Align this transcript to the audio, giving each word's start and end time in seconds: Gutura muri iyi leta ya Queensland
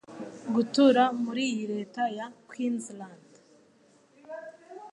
Gutura 0.53 1.03
muri 1.23 1.41
iyi 1.51 1.63
leta 1.73 2.03
ya 2.17 2.27
Queensland 2.49 3.29